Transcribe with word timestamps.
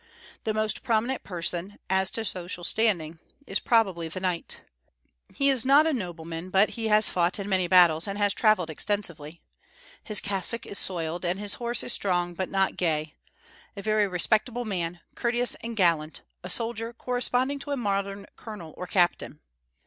The 0.45 0.53
most 0.55 0.81
prominent 0.81 1.21
person, 1.23 1.75
as 1.87 2.09
to 2.09 2.25
social 2.25 2.63
standing, 2.63 3.19
is 3.45 3.59
probably 3.59 4.07
the 4.07 4.19
knight. 4.19 4.61
He 5.35 5.49
is 5.51 5.63
not 5.63 5.85
a 5.85 5.93
nobleman, 5.93 6.49
but 6.49 6.69
he 6.69 6.87
has 6.87 7.07
fought 7.07 7.37
in 7.37 7.47
many 7.47 7.67
battles, 7.67 8.07
and 8.07 8.17
has 8.17 8.33
travelled 8.33 8.71
extensively. 8.71 9.43
His 10.03 10.19
cassock 10.19 10.65
is 10.65 10.79
soiled, 10.79 11.23
and 11.23 11.37
his 11.39 11.53
horse 11.53 11.83
is 11.83 11.93
strong 11.93 12.33
but 12.33 12.49
not 12.49 12.77
gay, 12.77 13.13
a 13.77 13.83
very 13.83 14.07
respectable 14.07 14.65
man, 14.65 15.01
courteous 15.13 15.53
and 15.61 15.77
gallant, 15.77 16.21
a 16.43 16.49
soldier 16.49 16.93
corresponding 16.93 17.59
to 17.59 17.69
a 17.69 17.77
modern 17.77 18.25
colonel 18.35 18.73
or 18.77 18.87
captain. 18.87 19.39